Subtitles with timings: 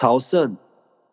[0.00, 0.56] 朝圣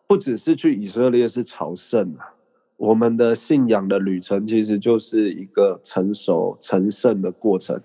[0.06, 2.38] 不只是去以色列是朝圣啊，
[2.76, 7.82] 我们的信仰的旅程其实就是一个成熟成圣的过程。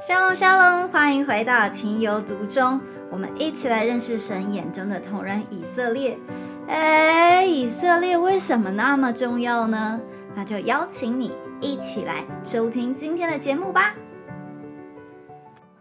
[0.00, 2.80] 沙龙沙龙，欢迎回到情有独钟，
[3.12, 6.18] 我们一起来认识神眼中的同人以色列。
[6.66, 10.00] 哎，以色列为什么那么重要呢？
[10.34, 11.30] 那就邀请你
[11.60, 13.94] 一起来收听今天的节目吧。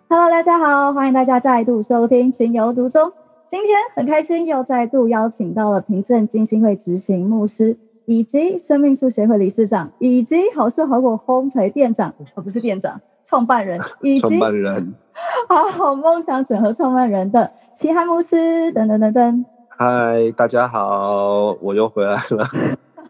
[0.08, 3.12] Hello，大家好，欢迎大家再度收听情有独钟。
[3.50, 14.96] 今天很开心又再度邀请到了平镇金星会执行牧师，以及生命树协会理事长，以及好事好果烘焙店长，哦不是店长，创办人， 以及创办人，
[15.48, 19.46] 好好梦想整合创办人的齐汉牧师，等等等等。
[19.70, 22.50] 嗨，大家好，我又回来了。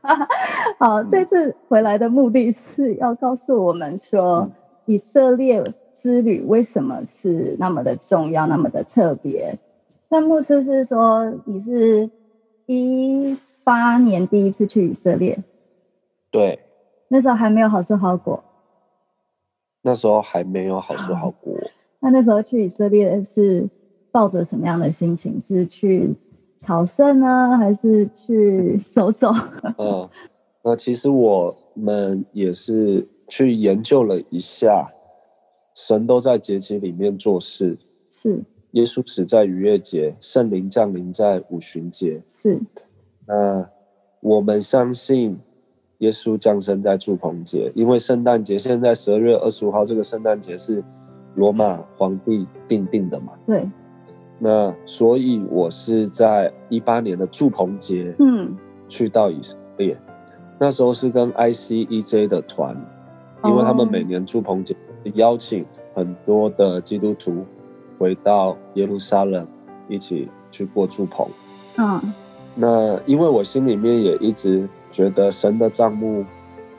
[0.77, 4.51] 好，这次回来的目的是要告诉我们说，
[4.85, 9.57] 以色列之旅为什么是那么的重要，那么的特别。
[10.09, 12.09] 那牧师是说，你是
[12.65, 15.43] 一八年第一次去以色列，
[16.31, 16.59] 对，
[17.09, 18.43] 那时候还没有好说好果。
[19.81, 21.53] 那时候还没有好说好果。
[21.99, 23.69] 那那时候去以色列是
[24.11, 25.39] 抱着什么样的心情？
[25.39, 26.15] 是去
[26.57, 29.31] 朝圣呢，还是去走走？
[29.77, 30.07] 嗯，
[30.63, 34.89] 那其实我们也是去研究了一下，
[35.75, 37.77] 神都在节期里面做事。
[38.09, 42.21] 是耶稣死在逾越节，圣灵降临在五旬节。
[42.27, 42.59] 是，
[43.25, 43.69] 那
[44.19, 45.37] 我们相信
[45.99, 50.83] 耶稣降生在祝棚节，因为圣诞节现在十二月二十五号这个圣诞节是
[51.35, 53.33] 罗马皇帝定定的嘛？
[53.45, 53.67] 对，
[54.37, 58.55] 那所以我是在一八年的祝棚节，嗯，
[58.87, 59.97] 去到以色列，
[60.59, 62.75] 那时候是跟 ICEJ 的团，
[63.45, 64.75] 因为他们每年祝棚节
[65.13, 65.65] 邀请
[65.95, 67.45] 很多的基督徒
[67.97, 69.45] 回到耶路撒冷
[69.87, 71.27] 一起去过祝棚。
[71.77, 72.13] 嗯，
[72.55, 76.25] 那因为我心里面也一直觉得神的账目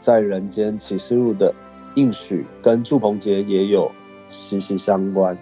[0.00, 1.54] 在人间启示录的
[1.94, 3.90] 应许跟祝棚节也有
[4.30, 5.36] 息息相关，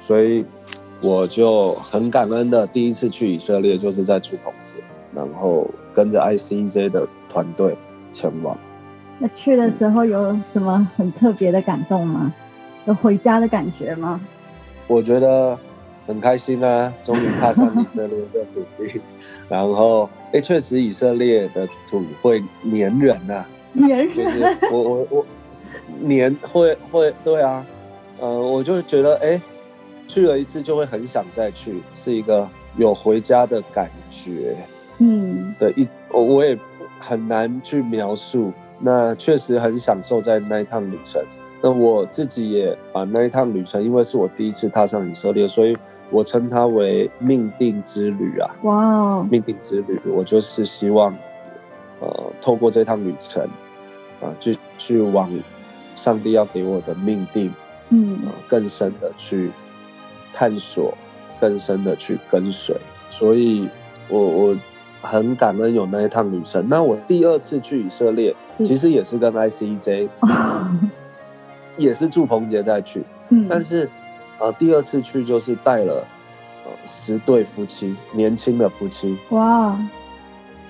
[0.00, 0.44] 所以
[1.00, 4.74] 我就很感恩的第一次去以色列就是在祝棚节，
[5.14, 7.76] 然后跟着 ICJ 的团队
[8.10, 8.56] 前往。
[9.18, 12.32] 那去的时候有什么很特别的感动吗？
[12.84, 14.20] 有回家的感觉吗？
[14.88, 15.56] 我觉得
[16.06, 19.00] 很开心啊，终于踏上以色列的土地，
[19.48, 25.26] 然后哎，确实以色列的土会粘人啊，原就是人我我我
[26.00, 27.64] 年会会对啊，
[28.18, 29.40] 呃，我就觉得哎，
[30.08, 34.56] 去了一次就会很想再去，是一个有回家的感觉
[34.98, 35.54] 嗯。
[35.58, 36.58] 的一，我我也
[36.98, 38.52] 很难去描述。
[38.80, 41.20] 那确实很享受在那一趟旅程。
[41.60, 45.76] 那我自己也把那一趟旅程，因为是我第一次踏上以色列，所以
[46.10, 48.48] 我称它为命定之旅啊。
[48.62, 51.12] 哇哦，命定之旅，我就是希望，
[52.00, 53.42] 呃，透过这趟旅程，
[54.20, 55.28] 啊、去去往
[55.96, 57.52] 上帝要给我的命定，
[57.90, 59.50] 嗯呃，更深的去
[60.32, 60.94] 探索，
[61.40, 62.76] 更深的去跟随。
[63.10, 63.68] 所以
[64.08, 64.56] 我我
[65.02, 66.68] 很感恩有那一趟旅程。
[66.68, 70.08] 那我第二次去以色列，其实也是跟 ICEJ，
[71.78, 73.88] 也是祝鹏杰再去，嗯，但是，
[74.38, 76.04] 呃，第二次去就是带了
[76.64, 79.78] 呃十对夫妻，年轻的夫妻，哇，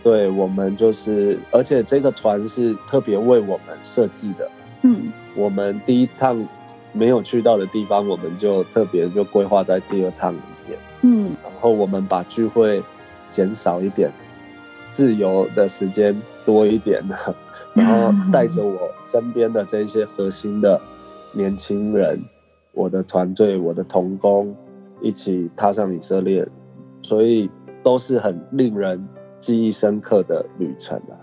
[0.02, 4.50] 对我们就是，而且这个团是特别为我们设计的。
[4.82, 5.12] 嗯。
[5.34, 6.46] 我们第一趟
[6.92, 10.38] 没有去到的地方，我们就特别就规划在第二趟里
[10.68, 10.78] 面。
[11.02, 11.24] 嗯。
[11.42, 12.82] 然后我们把聚会
[13.30, 14.10] 减少一点，
[14.90, 17.34] 自由的时间多一点的，
[17.74, 20.80] 然后带着我身边的这些核心的
[21.38, 22.20] 年轻人，
[22.72, 24.52] 我的团队、我的同工
[25.00, 26.44] 一起踏上以色列，
[27.00, 27.48] 所以
[27.80, 31.14] 都是很令人记忆深刻的旅程啊。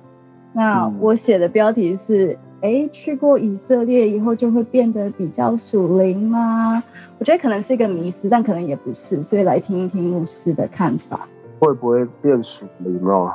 [0.53, 6.81] 那嗯我写的标题是：哎，去过以色列以后就会变得比较属灵吗？
[7.19, 11.27] 我觉得可能是一个迷思，但可能也不是，所以来听一听牧师的看法。
[11.59, 13.34] 会不会变属灵哦？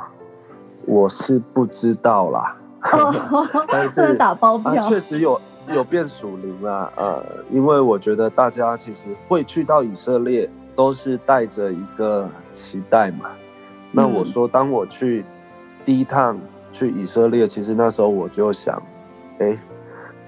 [0.87, 2.57] 我是不知道啦。
[2.91, 3.13] 哦，
[3.71, 4.89] 但是打包啊，票。
[4.89, 13.29] 确实有有变属灵啦，呃，因为我觉得大家其实会去到以色列，都是带着一个期待嘛。
[13.91, 14.13] 那嗯。
[14.13, 15.23] 我说，当我去
[15.85, 16.37] 第一趟
[16.73, 18.81] 去以色列，其实那时候我就想，
[19.39, 19.57] 哎，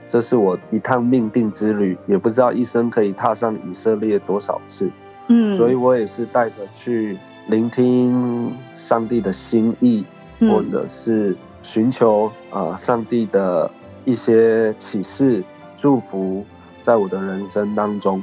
[0.08, 4.90] 这是我一趟命定之旅，也不知道一生可以踏上以色列多少次，
[5.28, 10.06] 嗯，所以我也是带着去聆听上帝的心意，
[10.40, 10.52] 嗯。
[10.52, 13.70] 或者是寻求呃上帝的
[14.06, 15.44] 一些启示、
[15.78, 16.46] 祝福，
[16.82, 18.22] 在我的人生当中，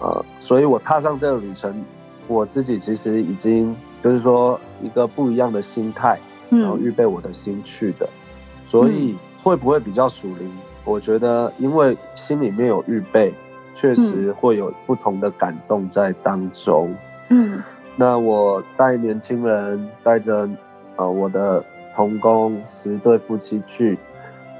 [0.00, 1.84] 呃，所以我踏上这个旅程，
[2.26, 6.18] 我自己其实已经就是说一个不一样的心态，
[6.50, 8.08] 然后预备我的心去的，
[8.62, 10.50] 所以会不会比较属灵？
[10.84, 13.32] 我觉得因为心里面有预备，
[13.72, 16.94] 确实会有不同的感动在当中。
[17.30, 17.62] 嗯，
[17.96, 20.46] 那我带年轻人，带着
[20.96, 23.98] 呃我的同工十对夫妻去，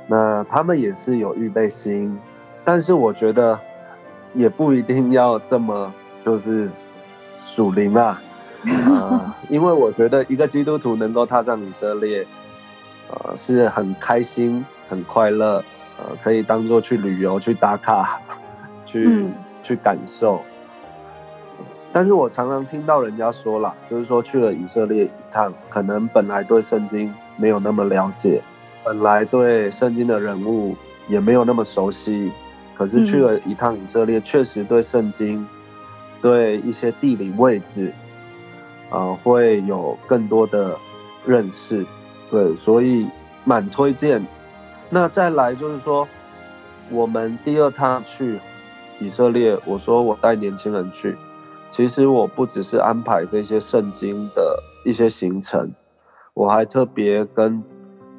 [0.07, 2.19] 那他们也是有预备心，
[2.65, 3.59] 但是我觉得
[4.35, 5.93] 也不一定要这么
[6.25, 6.71] 就是。
[7.47, 8.21] 属灵啊，
[8.67, 12.27] 啊， 因为我觉得一个基督徒能够踏上以色列，
[13.09, 15.63] 呃，是很开心、很快乐，
[15.97, 18.21] 呃，可以当做去旅游、去打卡、
[18.85, 19.29] 去
[19.63, 20.43] 去感受。
[21.93, 28.43] 但是我常常听到人家说了，就是说去了以色列一趟，可能本来对圣经没有那么了解，
[28.85, 30.77] 本来对圣经的人物
[31.09, 32.31] 也没有那么熟悉，
[32.77, 35.47] 可是去了一趟以色列，确实对圣经。
[36.23, 37.93] 对一些地理位置，
[38.89, 40.75] 呃，会有更多的
[41.27, 41.85] 认识，
[42.31, 43.07] 对，所以
[43.45, 44.27] 蛮推荐。
[44.89, 46.09] 那再来就是说，
[46.89, 48.39] 我们第二趟去
[48.99, 51.15] 以色列，我说我带年轻人去，
[51.69, 55.71] 其实我不只是安排这些圣经的一些行程，
[56.33, 57.63] 我还特别跟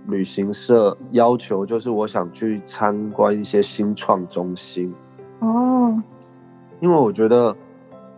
[0.08, 4.94] 旅行社要求，就是我想去参观一些新创中心。
[5.40, 6.02] 哦，
[6.80, 7.56] 因为我觉得。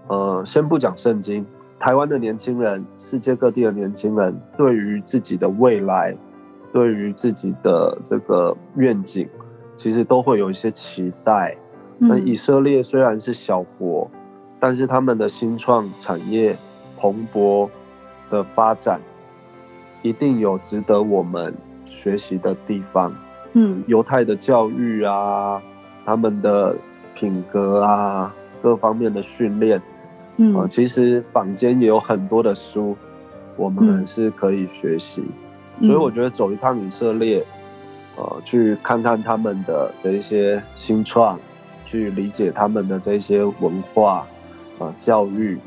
[0.10, 1.46] 呃，先不讲圣经，
[1.78, 6.16] 台湾的年轻人，世界各地的年轻人，对于自己的未来，
[6.72, 9.28] 对于自己的这个愿景，
[9.76, 11.58] 其实都会有一些期待。
[11.98, 14.10] 那以色列虽然是小国，
[14.62, 16.56] 但是他们的新创产业
[16.98, 17.70] 蓬勃
[18.30, 19.02] 的发展，
[20.02, 21.54] 一定有值得我们
[21.88, 23.14] 学习的地方。
[23.54, 25.62] 嗯，犹太的教育啊，
[26.06, 26.76] 他们的
[27.16, 29.82] 品格啊，各方面的训练。
[30.38, 32.96] 嗯，其实坊间也有很多的书，
[33.56, 35.24] 我们是可以学习，
[35.82, 37.44] 所以我觉得走一趟以色列，
[38.16, 41.40] 呃，去看看他们的这一些新创，
[41.84, 44.28] 去理解他们的这些文化，
[44.78, 45.58] 啊，教育，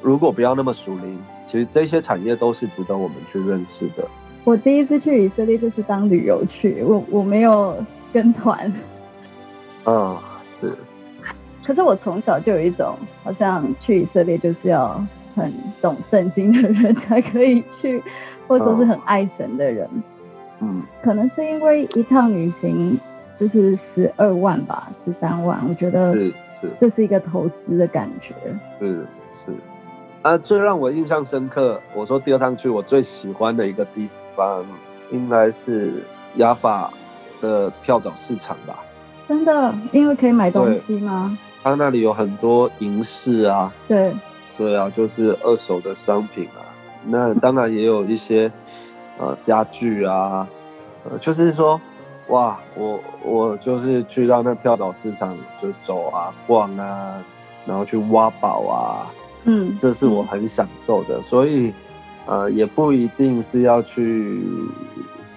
[0.00, 4.06] 如果不要那么属灵，其实这些产业都是值得我们去认识的。
[4.44, 7.76] 我第一次去以色列就是当旅游去，我我没有
[8.12, 8.72] 跟团。
[9.84, 10.18] 嗯，
[10.60, 10.74] 是。
[11.64, 15.00] 可是我从小就有一种，好像去以色列就是要
[15.36, 18.02] 很懂圣经的人才可以去，
[18.48, 19.88] 或者说是很爱神的人。
[20.58, 22.98] 嗯，可能是因为一趟旅行
[23.36, 28.34] 就是十二万吧，十三万，我觉得是是，这是一个投资的感觉。
[28.80, 29.52] 是是，
[30.22, 34.64] 啊，最让我印象深刻，我说第二趟去我最喜欢的一个地方，
[35.10, 36.02] 应该是
[36.36, 36.90] 亚法
[37.40, 38.78] 的跳蚤市场吧？
[39.24, 41.36] 真的，因为可以买东西吗？
[41.62, 44.12] 他那里有很多银饰啊，对，
[44.58, 46.60] 对啊，就是二手的商品啊。
[47.04, 48.50] 那当然也有一些
[49.18, 50.46] 呃家具啊，
[51.08, 51.80] 呃，就是说，
[52.28, 57.14] 哇，我我就是去到那跳蚤市场就走啊逛啊，
[57.64, 59.06] 然后去挖宝啊，
[59.44, 61.22] 嗯，这是我很享受的。
[61.22, 61.72] 所以
[62.26, 64.42] 呃，也不一定是要去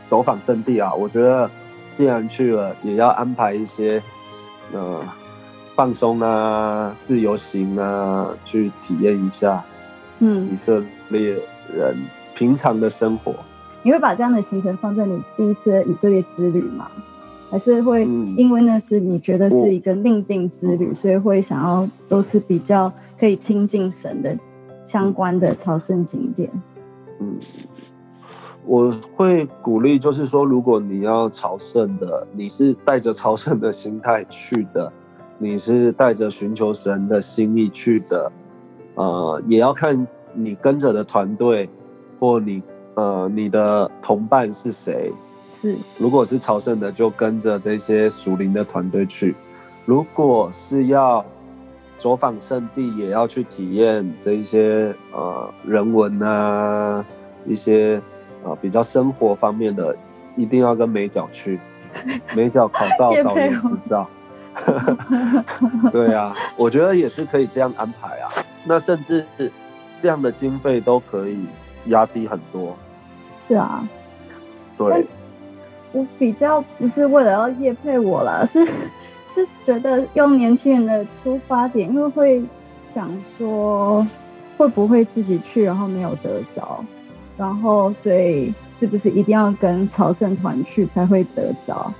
[0.05, 0.93] 走访圣地啊。
[0.93, 1.49] 我觉得
[1.91, 4.01] 既然去了，也要安排一些
[4.71, 5.01] 呃。
[5.75, 9.61] 放松啊，自由行啊，去体验一下，
[10.19, 11.37] 嗯，以色列
[11.75, 11.97] 人
[12.33, 13.35] 平常的生活。
[13.83, 16.89] 你会把这样的行程放在你第一次以色列之旅吗？
[17.51, 18.05] 还是会
[18.37, 24.33] 因为那是你觉得是一个命定之旅，所以会想要都是比较可以亲近神的
[24.85, 26.49] 相关的朝圣景点？
[26.53, 26.61] 嗯，
[28.65, 34.91] 我会鼓励，就是说，如果你要朝圣的，你是带着朝圣的心态去的。
[35.37, 38.31] 你是带着寻求神的心意去的，
[38.95, 41.69] 呃，也要看你跟着的团队，
[42.19, 45.11] 或你呃你的同伴是谁。
[45.45, 49.33] 是，如果是朝圣的，就跟着这些属灵的团队去；
[49.85, 51.23] 如果是要
[52.05, 57.03] 走访圣地，也要去体验这一些呃人文啊，
[57.47, 57.99] 一些
[58.43, 59.97] 呃比较生活方面的，
[60.35, 61.59] 一定要跟美角去，
[62.37, 64.07] 美角考到导演执照。
[65.91, 68.29] 对啊，我觉得也是可以这样安排啊。
[68.65, 69.25] 那甚至
[69.97, 71.47] 这样的经费都可以
[71.87, 72.77] 压低很多。
[73.47, 73.83] 是啊，
[74.77, 75.07] 对。
[75.91, 78.63] 我比较不是为了要叶配我了，是
[79.35, 82.41] 就是觉得用年轻人的出发点，因为会
[82.87, 84.07] 想说
[84.57, 86.83] 会不会自己去然后没有得着，
[87.35, 91.93] 然后所以是不是一定要跟朝圣团去才会得着？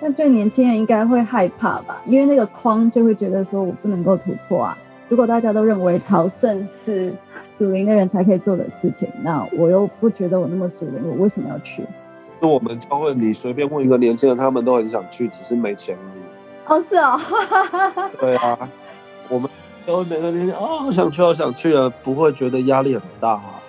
[0.00, 4.78] 那对年轻人应该会害怕吧，因为那个框就会觉得说我不能够突破啊。
[5.08, 11.82] 如果大家都认为朝圣是属灵的人才可以做的事情，那我又不觉得我那么属灵，我为什么要去？
[12.40, 16.22] 就我们教会，你随便问一个年轻人，他们都很想去，只是没钱而已。
[16.66, 17.20] 哦，是哦，
[18.20, 18.58] 对啊，
[19.28, 19.48] 我们
[19.86, 23.60] 都会每个人啊，好想去，好想去了，不会觉得压力很大啊。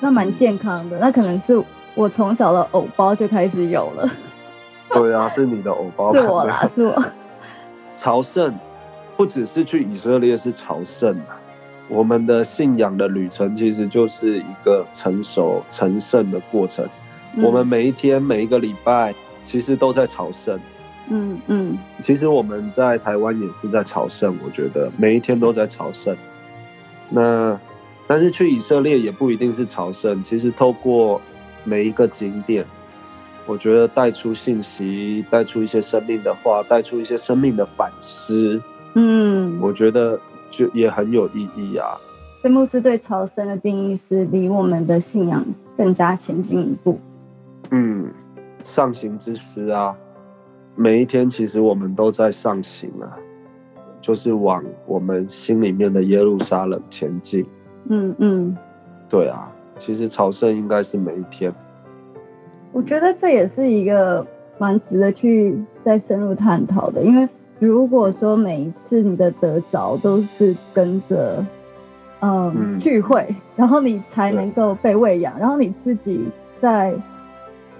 [0.00, 1.60] 那蛮健康的，那可能是
[1.94, 4.10] 我从小的偶包就开始有了。
[4.90, 7.04] 对啊，是你的偶包， 是我啦，是我。
[7.96, 8.54] 朝圣
[9.16, 11.40] 不只是去以色列，是朝圣啊。
[11.88, 16.86] 我们的信仰的旅程其实就是一个成熟成圣的过程。
[17.42, 20.58] 我们每一天每一个礼拜，其实都在朝圣。
[21.08, 21.78] 嗯嗯。
[22.00, 26.16] 其实我们在台湾也是在朝圣，我觉得每一天都在朝圣。
[27.10, 27.58] 那
[28.06, 31.20] 但是去以色列也不一定是朝圣，其实透过
[31.64, 32.64] 每一个景点。
[33.46, 38.58] 我觉得带出信息，带出一些生命的话，带出一些生命的反思，
[38.94, 40.18] 嗯，我觉得
[40.50, 41.94] 就也很有意义啊。
[42.38, 45.44] 所以牧师对朝圣的定义是离我们的信仰
[45.76, 46.98] 更加前进一步。
[47.70, 48.10] 嗯，
[48.64, 49.94] 上行之诗啊，
[50.76, 53.16] 每一天其实我们都在上行啊，
[54.00, 57.46] 就是往我们心里面的耶路撒冷前进。
[57.88, 58.56] 嗯嗯，
[59.08, 61.52] 对啊，其实朝圣应该是每一天。
[62.72, 64.26] 我觉得这也是一个
[64.58, 67.28] 蛮值得去再深入探讨的，因为
[67.60, 71.44] 如果说每一次你的得着都是跟着
[72.20, 76.26] 嗯聚会，然后你才能够被喂养，然后你自己
[76.58, 76.92] 在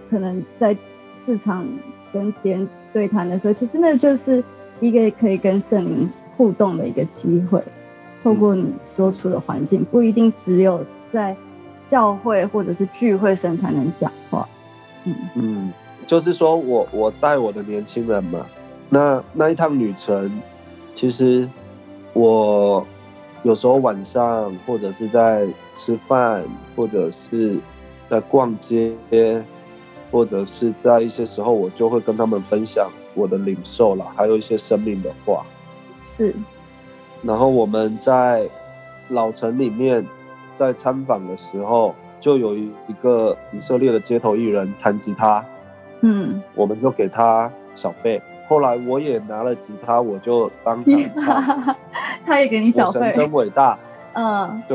[0.08, 0.76] 可能在
[1.12, 1.66] 市场
[2.12, 4.42] 跟别人对谈的时候，其实那就是
[4.80, 7.62] 一个可以跟圣灵互动的一个机会。
[8.22, 11.36] 透过你说出的环境，不一定只有在
[11.84, 14.48] 教会或者是聚会上才能讲话。
[15.04, 15.72] 嗯嗯，
[16.06, 18.46] 就是说我我带我的年轻人嘛，
[18.88, 20.30] 那那一趟旅程，
[20.94, 21.46] 其实
[22.14, 22.86] 我
[23.42, 26.42] 有时候晚上或者是在吃饭，
[26.74, 27.58] 或者是
[28.08, 28.92] 在逛街，
[30.14, 35.44] 或者是在一些时候，我就会跟他们分享我的领受了，还有一些生命的话。
[36.04, 36.32] 是。
[37.20, 38.48] 然后我们在
[39.08, 40.06] 老城里面，
[40.54, 41.92] 在参访的时候。
[42.20, 45.44] 就有一一个以色列的街头艺人弹吉他，
[46.00, 48.22] 嗯，我们就给他小费。
[48.48, 51.76] 后来我也拿了吉他，我就当场 唱，
[52.24, 53.78] 他也给你小费，神真伟大。
[54.14, 54.74] 嗯，对。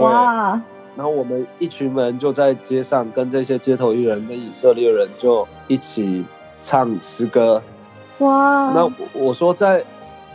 [0.96, 6.24] 然后我们一群人就在街上跟这些街头艺人跟以色列人就一起
[6.62, 7.62] 唱诗歌。
[8.19, 8.72] 哇！
[8.74, 9.84] 那我说在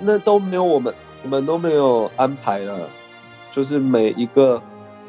[0.01, 2.79] 那都没有我们，我们都没有安排了，
[3.51, 4.61] 就是每一个。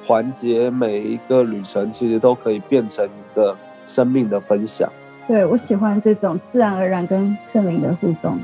[0.07, 4.87] 环节每一个旅程，其实都可以变成一个生命的分享。
[5.27, 8.37] 对我喜欢这种自然而然跟圣灵的互动。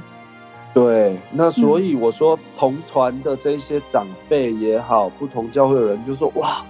[0.74, 6.66] 对，那所以我说，同团的这些长辈也好，不同教会的人就说：“哇，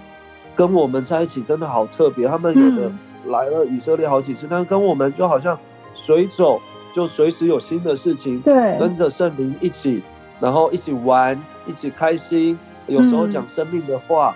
[0.54, 2.90] 跟我们在一起真的好特别。”他们有的
[3.28, 5.58] 来了以色列好几次，但跟我们就好像
[5.94, 6.60] 随走，
[6.94, 8.40] 就随时有新的事情。
[8.40, 10.02] 对，跟着圣灵一起，
[10.40, 14.34] 然后一起玩，一起开心，有时候讲生命的话。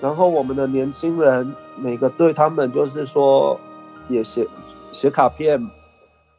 [0.00, 3.58] 然后我们的年轻人每个对他们就是说，
[4.08, 4.46] 也写
[4.92, 5.58] 写卡片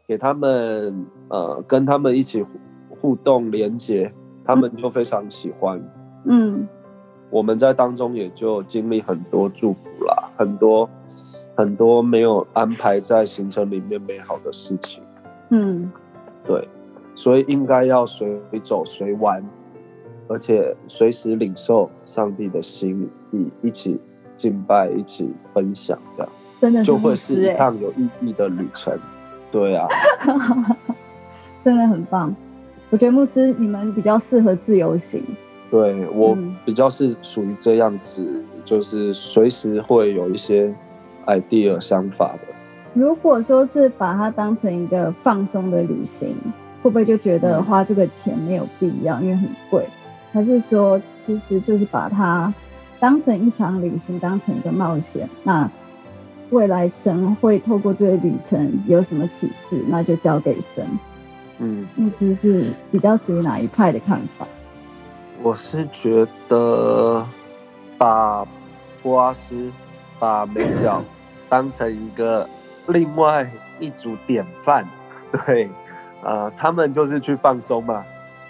[0.08, 2.46] 给他们，呃，跟他们一起
[2.90, 4.14] 互动连接，
[4.46, 5.82] 他们就非常喜欢。
[6.26, 6.68] 嗯，
[7.30, 10.90] 我们在当中也就经历很多祝福啦，很多
[11.56, 15.04] 很多没有安排在行程里面美好的事情。
[15.50, 15.92] 嗯，
[16.46, 16.68] 对，
[17.14, 19.44] 所以应该要随走随玩。
[20.28, 23.96] 而且随时领受上帝的心意，一起
[24.36, 28.98] 敬拜，一起分享，这样真的就会是一趟有意义的旅程。
[29.52, 29.88] 对啊，
[31.64, 32.36] 真的很棒。
[32.90, 35.24] 我觉得牧师你们比较适合自由行。
[35.76, 38.26] 对我比较是属于这样子，
[38.64, 40.74] 就是随时会有一些
[41.26, 42.54] idea 想法的。
[42.94, 46.34] 如果说是把它当成一个放松的旅行，
[46.82, 49.86] 会不会就觉得花这个钱没有必要，因为很贵？
[50.32, 52.54] 还是说，其实就是把它
[53.02, 55.30] 当成一场旅行，当成一个冒险。
[55.44, 55.70] 那
[56.52, 60.86] 未来神会透过这个旅程有什么启示，那就交给神。
[61.58, 64.48] 嗯，牧师是比较属于哪一派的看法？
[65.42, 67.26] 我是觉得
[67.98, 68.46] 把
[69.02, 69.72] 波阿斯、
[70.20, 71.02] 把美角
[71.50, 72.48] 当成一个
[72.88, 73.50] 另外
[73.80, 74.88] 一组典范。
[75.46, 75.70] 对，
[76.24, 78.06] 呃，他们就是去放松嘛，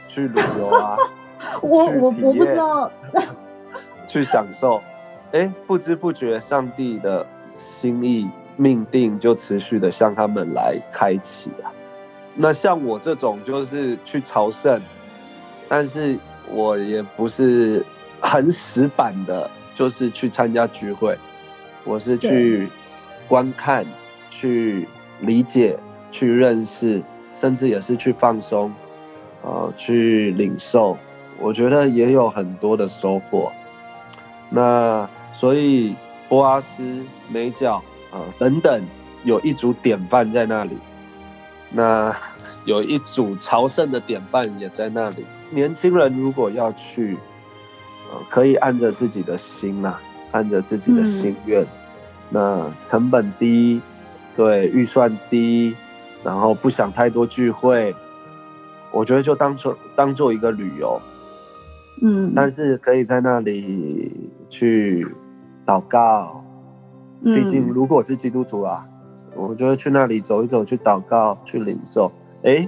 [0.08, 0.96] 去旅游啊。
[1.62, 2.92] 我我我不知道，
[4.08, 4.82] 去享受，
[5.32, 11.72] 哎，不知不觉，上帝的心意命定就持续的向他们来开启啊。
[12.36, 14.80] 那像我这种就是去朝圣，
[15.68, 16.18] 但是
[16.52, 17.84] 我也不是
[18.20, 21.18] 很死板的，就是去参加聚会，
[21.84, 22.68] 我是去
[23.28, 23.86] 观看、
[24.30, 24.88] 去
[25.22, 25.78] 理解、
[26.12, 27.02] 去认识，
[27.34, 28.72] 甚至也是去放松，
[29.42, 30.98] 呃，去领受。
[31.40, 33.52] 我觉得也有很多的收获。
[34.50, 35.96] 那所以
[36.30, 36.84] 波阿斯、
[37.28, 38.82] 美角啊等等，
[39.24, 40.78] 有一组典范在那里。
[41.72, 42.16] 那
[42.66, 45.26] 有一组朝圣的典范也在那里。
[45.52, 47.16] 年轻人如果要去，
[48.12, 49.96] 呃，可以按着自己的心呐，
[50.32, 51.66] 按着自己的心愿。
[52.30, 53.80] 那成本低，
[54.36, 55.76] 对，预算低，
[56.24, 57.96] 然后不想太多聚会，
[58.92, 61.00] 我觉得就当做当做一个旅游。
[62.02, 64.12] 嗯，但是可以在那里
[64.50, 65.08] 去
[65.66, 66.44] 祷告，
[67.24, 68.86] 毕竟如果是基督徒啊，
[69.36, 72.12] 我觉得去那里走一走，去祷告，去领受，
[72.46, 72.68] 哎，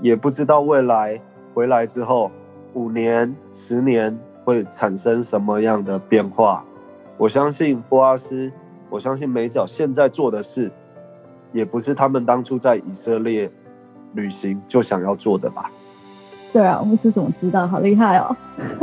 [0.00, 1.18] 也不知道未来
[1.54, 2.30] 回来之后
[2.74, 6.62] 五年、十年会产生什么样的变化。
[7.16, 8.52] 我相信波阿斯，
[8.90, 10.70] 我相信美角现在做的事，
[11.52, 13.50] 也不是他们当初在以色列
[14.12, 15.70] 旅行就想要做的吧。
[16.52, 17.66] 对啊，牧师怎么知道？
[17.66, 18.36] 好厉害哦！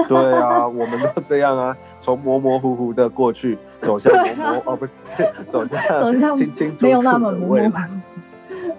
[0.08, 4.92] 对啊，我们都这样啊，从模模糊糊的过去，走向模模哦，不是
[5.48, 7.72] 走向走向清清楚楚没有那么模糊。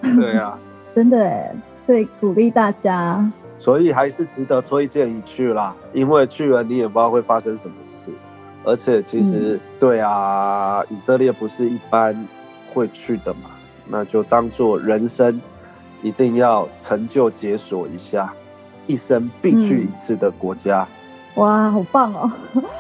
[0.03, 0.59] 对啊，
[0.97, 5.75] 真的哎，所以鼓励大家，所以还是值得推荐一去啦。
[5.93, 8.11] 因为去了你也不知道会发生什么事，
[8.65, 12.17] 而且其实对啊，以色列不是一般
[12.73, 13.51] 会去的嘛，
[13.87, 15.39] 那就当做人生
[16.03, 18.33] 一定要成就解锁一下。
[18.87, 20.87] 一生必去一次的国家，
[21.35, 22.31] 哇，好棒哦！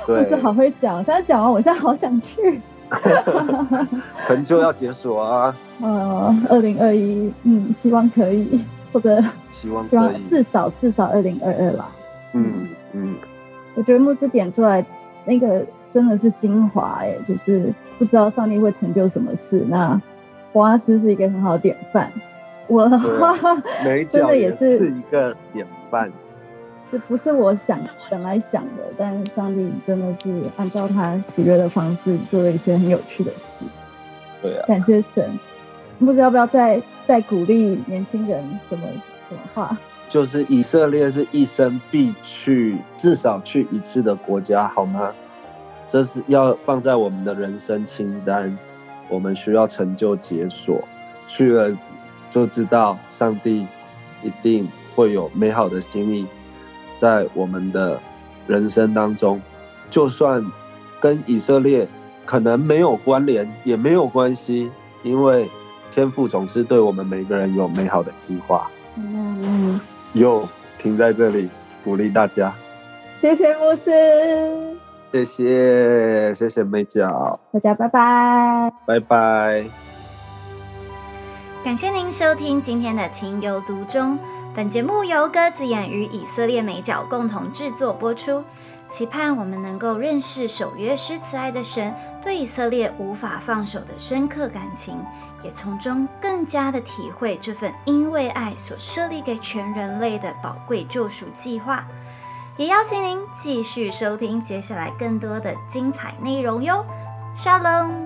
[0.06, 1.02] 对， 是好会讲。
[1.04, 2.61] 现在讲完，我现在好想去。
[4.26, 5.57] 成就要解锁啊！
[5.81, 11.88] 呃，二零二一，嗯，希望可以，或者希望希望至少至少二零二二啦。
[12.33, 13.14] 嗯嗯，
[13.75, 14.85] 我觉得牧师点出来
[15.25, 19.64] 那个真的是精华哎，就是不知道上帝会成就什么事。
[19.69, 20.00] 那
[20.52, 22.10] 博阿斯是一个很好的典范。
[22.69, 23.37] 我的话，
[24.08, 26.10] 真的也是一个典范。
[26.90, 27.78] 这不是我想
[28.10, 33.64] 本来想的，但是上帝真的是按照他喜悦的方式做了一些很有趣的事。
[34.40, 35.38] 对啊，感谢神。
[35.99, 38.86] 不知道要不要再再鼓励年轻人什么
[39.28, 39.76] 什么话？
[40.08, 45.12] 就是以色列是一生必去，至少去一次的国家，好吗？
[45.88, 48.56] 这是要放在我们的人生清单。
[49.08, 50.82] 我们需要成就解锁，
[51.26, 51.76] 去了。
[52.28, 53.66] 就知道上帝
[54.22, 56.26] 一定会有美好的经历
[56.97, 58.00] 在我们的
[58.47, 59.41] 人生当中，
[59.91, 60.45] 就算
[61.00, 61.87] 跟以色列
[62.25, 64.71] 可能没有关联，也没有关系，
[65.02, 65.49] 因为
[65.93, 68.69] 天父总是对我们每个人有美好的计划。
[68.97, 69.80] 嗯嗯，
[70.15, 71.49] 又停在这里
[71.85, 72.52] 鼓励大家，
[73.21, 73.91] 谢谢牧师，
[75.13, 79.85] 谢谢谢谢美角，大家拜拜，拜拜。
[81.67, 84.17] 感谢您收听今天的《情有独钟》。
[84.55, 88.45] 本节目由鸽子眼与以色列美角共同制作播出，
[88.89, 95.05] 期盼我们能够认识守约施慈爱的神对以色列无法放手的深刻感情，
[95.43, 101.85] 也从中更加的体会这份因为爱所设立给全人类的宝贵救赎计划。
[102.57, 106.87] 也邀请您继续收听接下来更多的精彩内容哟。
[107.37, 108.05] Shalom。